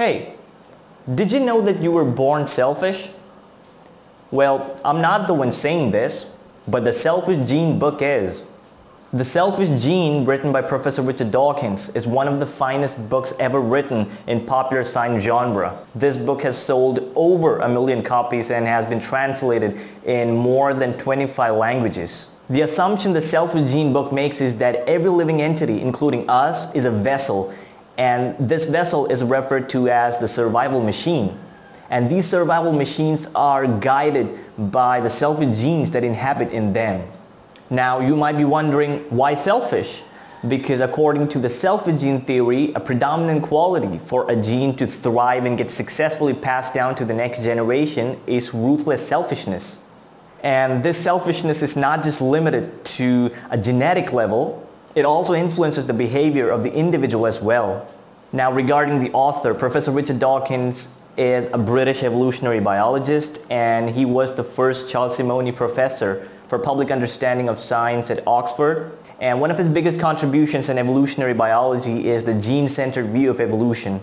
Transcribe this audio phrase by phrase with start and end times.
[0.00, 0.32] Hey,
[1.14, 3.10] did you know that you were born selfish?
[4.30, 6.24] Well, I'm not the one saying this,
[6.66, 8.42] but the Selfish Gene book is.
[9.12, 13.60] The Selfish Gene, written by Professor Richard Dawkins, is one of the finest books ever
[13.60, 15.78] written in popular science genre.
[15.94, 20.96] This book has sold over a million copies and has been translated in more than
[20.96, 22.30] 25 languages.
[22.48, 26.86] The assumption the Selfish Gene book makes is that every living entity, including us, is
[26.86, 27.54] a vessel,
[28.00, 31.38] and this vessel is referred to as the survival machine.
[31.90, 37.06] And these survival machines are guided by the selfish genes that inhabit in them.
[37.68, 40.02] Now you might be wondering why selfish?
[40.48, 45.44] Because according to the selfish gene theory, a predominant quality for a gene to thrive
[45.44, 49.78] and get successfully passed down to the next generation is ruthless selfishness.
[50.42, 54.59] And this selfishness is not just limited to a genetic level,
[54.94, 57.86] it also influences the behavior of the individual as well.
[58.32, 64.32] Now regarding the author, Professor Richard Dawkins is a British evolutionary biologist and he was
[64.34, 68.96] the first Charles Simonyi professor for public understanding of science at Oxford.
[69.20, 74.00] And one of his biggest contributions in evolutionary biology is the gene-centered view of evolution.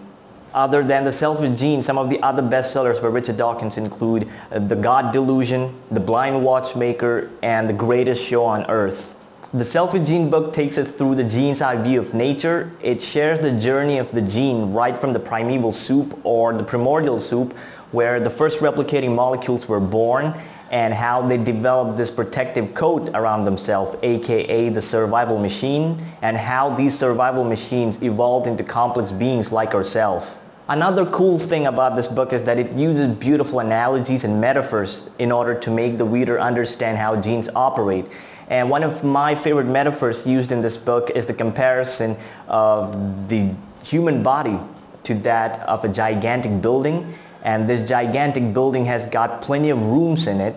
[0.54, 4.60] Other than the selfish gene, some of the other bestsellers by Richard Dawkins include uh,
[4.60, 9.17] The God Delusion, The Blind Watchmaker, and The Greatest Show on Earth.
[9.54, 12.70] The Selfish Gene book takes us through the gene's eye view of nature.
[12.82, 17.22] It shares the journey of the gene right from the primeval soup or the primordial
[17.22, 17.54] soup
[17.94, 20.34] where the first replicating molecules were born
[20.70, 26.76] and how they developed this protective coat around themselves, aka the survival machine, and how
[26.76, 30.40] these survival machines evolved into complex beings like ourselves.
[30.68, 35.32] Another cool thing about this book is that it uses beautiful analogies and metaphors in
[35.32, 38.08] order to make the reader understand how genes operate.
[38.50, 42.18] And one of my favorite metaphors used in this book is the comparison
[42.48, 44.58] of the human body
[45.04, 50.28] to that of a gigantic building and this gigantic building has got plenty of rooms
[50.28, 50.56] in it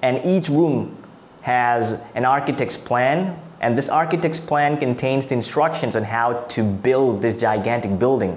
[0.00, 0.96] and each room
[1.42, 7.22] has an architect's plan and this architect's plan contains the instructions on how to build
[7.22, 8.36] this gigantic building.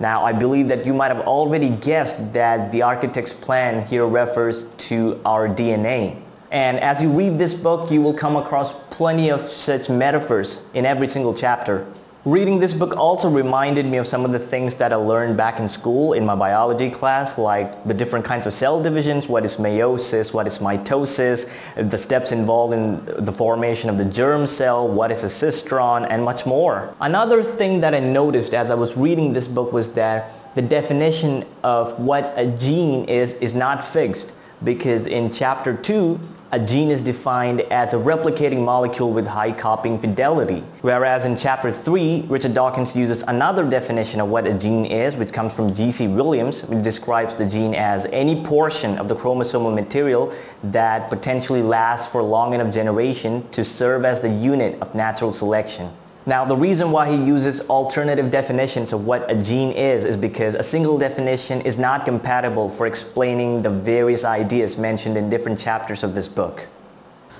[0.00, 4.64] Now I believe that you might have already guessed that the architect's plan here refers
[4.88, 6.22] to our DNA.
[6.52, 10.84] And as you read this book, you will come across plenty of such metaphors in
[10.84, 11.86] every single chapter.
[12.26, 15.58] Reading this book also reminded me of some of the things that I learned back
[15.58, 19.56] in school in my biology class, like the different kinds of cell divisions, what is
[19.56, 21.50] meiosis, what is mitosis,
[21.88, 26.22] the steps involved in the formation of the germ cell, what is a cistron, and
[26.22, 26.94] much more.
[27.00, 31.46] Another thing that I noticed as I was reading this book was that the definition
[31.64, 34.34] of what a gene is is not fixed
[34.64, 36.18] because in chapter 2
[36.54, 40.62] a gene is defined as a replicating molecule with high copying fidelity.
[40.82, 45.32] Whereas in chapter 3, Richard Dawkins uses another definition of what a gene is, which
[45.32, 46.08] comes from G.C.
[46.08, 50.30] Williams, which describes the gene as any portion of the chromosomal material
[50.64, 55.90] that potentially lasts for long enough generation to serve as the unit of natural selection.
[56.24, 60.54] Now the reason why he uses alternative definitions of what a gene is is because
[60.54, 66.04] a single definition is not compatible for explaining the various ideas mentioned in different chapters
[66.04, 66.68] of this book.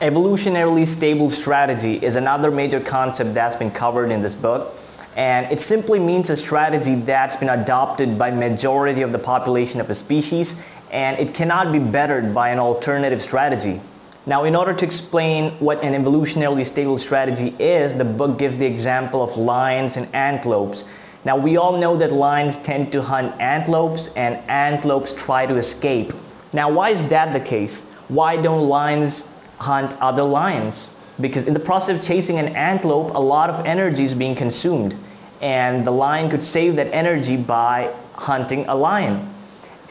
[0.00, 4.74] Evolutionarily stable strategy is another major concept that's been covered in this book
[5.16, 9.90] and it simply means a strategy that's been adopted by majority of the population of
[9.90, 10.60] a species
[10.90, 13.80] and it cannot be bettered by an alternative strategy.
[14.24, 18.66] Now, in order to explain what an evolutionarily stable strategy is, the book gives the
[18.66, 20.84] example of lions and antelopes.
[21.24, 26.12] Now, we all know that lions tend to hunt antelopes and antelopes try to escape.
[26.52, 27.82] Now, why is that the case?
[28.06, 29.28] Why don't lions
[29.58, 30.94] hunt other lions?
[31.20, 34.96] Because in the process of chasing an antelope, a lot of energy is being consumed.
[35.40, 39.31] And the lion could save that energy by hunting a lion.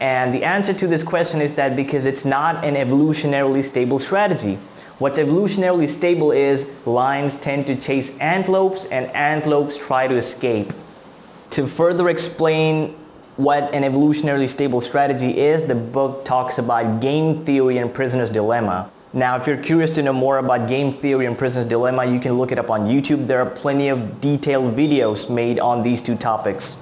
[0.02, 4.58] And the answer to this question is that because it's not an evolutionarily stable strategy.
[4.98, 10.74] What's evolutionarily stable is lions tend to chase antelopes and antelopes try to escape.
[11.52, 12.98] To further explain
[13.38, 18.92] what an evolutionarily stable strategy is, the book talks about game theory and prisoner's dilemma.
[19.14, 22.40] Now, if you're curious to know more about game theory and prisoner's dilemma, you can
[22.40, 23.28] look it up on YouTube.
[23.28, 26.78] There are plenty of detailed videos made on these two topics.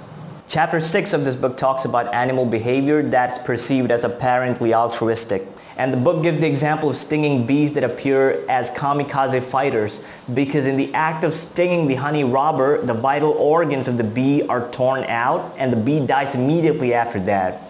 [0.49, 5.47] Chapter 6 of this book talks about animal behavior that's perceived as apparently altruistic.
[5.77, 10.03] And the book gives the example of stinging bees that appear as kamikaze fighters
[10.33, 14.41] because in the act of stinging the honey robber, the vital organs of the bee
[14.47, 17.61] are torn out and the bee dies immediately after that.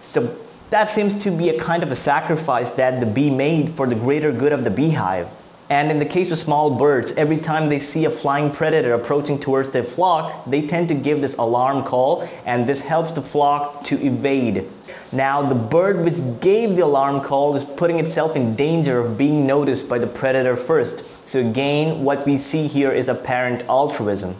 [0.00, 0.36] So
[0.68, 3.94] that seems to be a kind of a sacrifice that the bee made for the
[3.94, 5.26] greater good of the beehive.
[5.70, 9.38] And in the case of small birds, every time they see a flying predator approaching
[9.38, 13.84] towards their flock, they tend to give this alarm call and this helps the flock
[13.84, 14.66] to evade.
[15.12, 19.46] Now the bird which gave the alarm call is putting itself in danger of being
[19.46, 21.04] noticed by the predator first.
[21.24, 24.34] So again, what we see here is apparent altruism.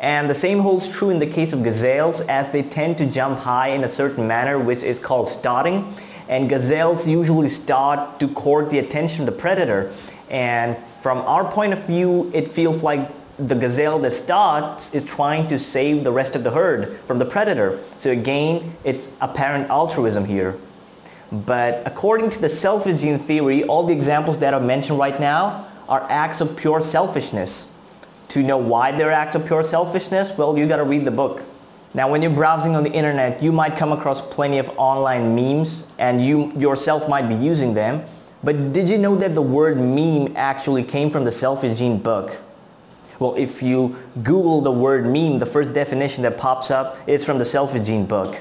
[0.00, 3.38] And the same holds true in the case of gazelles as they tend to jump
[3.38, 5.94] high in a certain manner which is called stotting.
[6.28, 9.92] And gazelles usually start to court the attention of the predator.
[10.30, 13.08] And from our point of view, it feels like
[13.38, 17.24] the gazelle that starts is trying to save the rest of the herd from the
[17.24, 17.78] predator.
[17.98, 20.56] So again, it's apparent altruism here.
[21.30, 25.66] But according to the selfish gene theory, all the examples that are mentioned right now
[25.88, 27.70] are acts of pure selfishness.
[28.28, 31.42] To know why they're acts of pure selfishness, well, you gotta read the book.
[31.94, 35.86] Now, when you're browsing on the internet, you might come across plenty of online memes
[35.98, 38.04] and you yourself might be using them.
[38.44, 42.38] But did you know that the word meme actually came from the Selfish Gene book?
[43.18, 47.38] Well, if you Google the word meme, the first definition that pops up is from
[47.38, 48.38] the Selfish Gene book.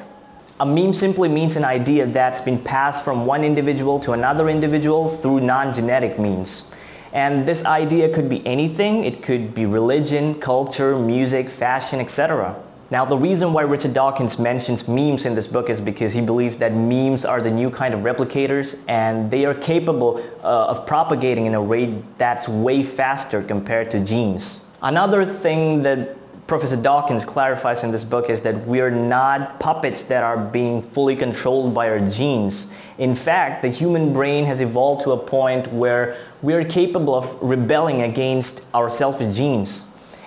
[0.59, 5.09] A meme simply means an idea that's been passed from one individual to another individual
[5.09, 6.65] through non-genetic means.
[7.13, 9.05] And this idea could be anything.
[9.05, 12.61] It could be religion, culture, music, fashion, etc.
[12.91, 16.57] Now the reason why Richard Dawkins mentions memes in this book is because he believes
[16.57, 21.47] that memes are the new kind of replicators and they are capable uh, of propagating
[21.47, 24.63] in a rate that's way faster compared to genes.
[24.83, 26.15] Another thing that
[26.45, 30.83] Professor Dawkins clarifies in this book is that we are not puppets that are being
[30.83, 32.67] fully controlled by our genes.
[32.99, 37.35] In fact, the human brain has evolved to a point where we are capable of
[37.41, 39.85] rebelling against our selfish genes.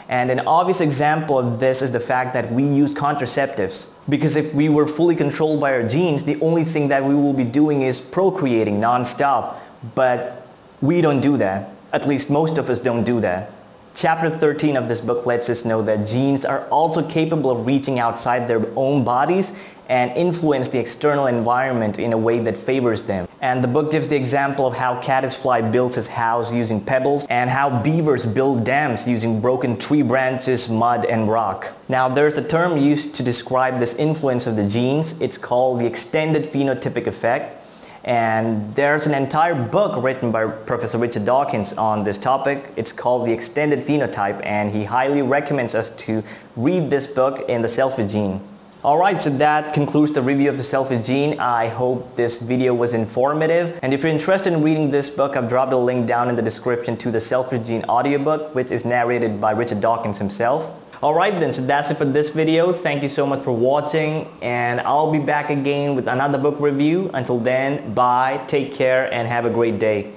[0.09, 3.87] And an obvious example of this is the fact that we use contraceptives.
[4.09, 7.35] Because if we were fully controlled by our genes, the only thing that we will
[7.35, 9.61] be doing is procreating nonstop.
[9.95, 10.47] But
[10.81, 11.71] we don't do that.
[11.93, 13.53] At least most of us don't do that.
[13.95, 17.99] Chapter 13 of this book lets us know that genes are also capable of reaching
[17.99, 19.53] outside their own bodies
[19.89, 23.27] and influence the external environment in a way that favors them.
[23.41, 27.49] And the book gives the example of how caddisfly builds his house using pebbles and
[27.49, 31.75] how beavers build dams using broken tree branches, mud, and rock.
[31.89, 35.19] Now there's a term used to describe this influence of the genes.
[35.21, 37.55] It's called the extended phenotypic effect.
[38.05, 42.73] And there's an entire book written by Professor Richard Dawkins on this topic.
[42.77, 46.23] It's called The Extended Phenotype and he highly recommends us to
[46.57, 48.41] read this book in the Selfish Gene.
[48.85, 51.41] Alright, so that concludes the review of the Selfish Gene.
[51.41, 53.77] I hope this video was informative.
[53.83, 56.43] And if you're interested in reading this book, I've dropped a link down in the
[56.43, 60.73] description to the Selfish Gene audiobook, which is narrated by Richard Dawkins himself.
[61.03, 62.73] Alright then, so that's it for this video.
[62.73, 67.11] Thank you so much for watching and I'll be back again with another book review.
[67.15, 70.13] Until then, bye, take care and have a great day.